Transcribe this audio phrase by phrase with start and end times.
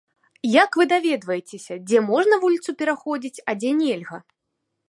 [0.63, 4.17] Як вы даведваецеся, дзе можна вуліцу пераходзіць, а дзе нельга?